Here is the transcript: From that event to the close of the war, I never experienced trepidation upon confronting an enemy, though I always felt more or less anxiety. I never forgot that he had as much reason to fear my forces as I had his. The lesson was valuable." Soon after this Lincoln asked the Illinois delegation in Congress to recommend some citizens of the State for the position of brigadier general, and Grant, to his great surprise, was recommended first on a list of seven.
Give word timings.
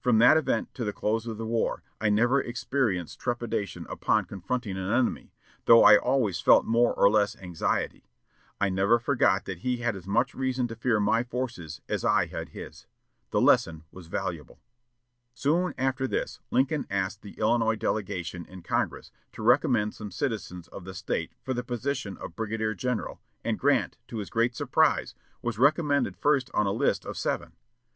From 0.00 0.18
that 0.18 0.36
event 0.36 0.74
to 0.74 0.82
the 0.84 0.92
close 0.92 1.24
of 1.28 1.38
the 1.38 1.46
war, 1.46 1.84
I 2.00 2.08
never 2.10 2.40
experienced 2.40 3.20
trepidation 3.20 3.86
upon 3.88 4.24
confronting 4.24 4.76
an 4.76 4.90
enemy, 4.90 5.32
though 5.66 5.84
I 5.84 5.96
always 5.96 6.40
felt 6.40 6.64
more 6.66 6.92
or 6.92 7.08
less 7.08 7.36
anxiety. 7.38 8.10
I 8.60 8.70
never 8.70 8.98
forgot 8.98 9.44
that 9.44 9.58
he 9.58 9.76
had 9.76 9.94
as 9.94 10.04
much 10.04 10.34
reason 10.34 10.66
to 10.66 10.74
fear 10.74 10.98
my 10.98 11.22
forces 11.22 11.80
as 11.88 12.04
I 12.04 12.26
had 12.26 12.48
his. 12.48 12.86
The 13.30 13.40
lesson 13.40 13.84
was 13.92 14.08
valuable." 14.08 14.58
Soon 15.32 15.74
after 15.78 16.08
this 16.08 16.40
Lincoln 16.50 16.84
asked 16.90 17.22
the 17.22 17.38
Illinois 17.38 17.76
delegation 17.76 18.44
in 18.46 18.62
Congress 18.62 19.12
to 19.30 19.44
recommend 19.44 19.94
some 19.94 20.10
citizens 20.10 20.66
of 20.66 20.86
the 20.86 20.92
State 20.92 21.36
for 21.40 21.54
the 21.54 21.62
position 21.62 22.16
of 22.16 22.34
brigadier 22.34 22.74
general, 22.74 23.20
and 23.44 23.56
Grant, 23.60 23.96
to 24.08 24.16
his 24.18 24.28
great 24.28 24.56
surprise, 24.56 25.14
was 25.40 25.56
recommended 25.56 26.16
first 26.16 26.50
on 26.52 26.66
a 26.66 26.72
list 26.72 27.04
of 27.04 27.16
seven. 27.16 27.52